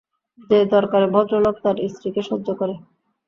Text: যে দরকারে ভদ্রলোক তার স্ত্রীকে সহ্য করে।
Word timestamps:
যে 0.49 0.59
দরকারে 0.73 1.05
ভদ্রলোক 1.13 1.55
তার 1.63 1.77
স্ত্রীকে 1.91 2.21
সহ্য 2.29 2.47
করে। 2.59 2.75